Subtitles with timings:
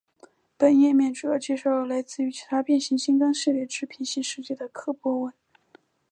[0.57, 5.33] 本页面主要介绍了来自于其他变形金刚系列之平行世界的柯博文。